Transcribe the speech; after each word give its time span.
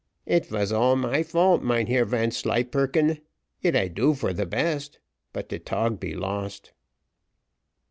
"It 0.25 0.49
was 0.49 0.71
all 0.71 0.95
my 0.95 1.21
fault, 1.21 1.61
Mynheer 1.61 2.05
Vanslyperken; 2.05 3.19
yet 3.61 3.75
I 3.75 3.87
do 3.87 4.15
for 4.15 4.33
the 4.33 4.47
best, 4.47 4.97
but 5.31 5.49
de 5.49 5.59
tog 5.59 5.99
be 5.99 6.15
lost." 6.15 6.71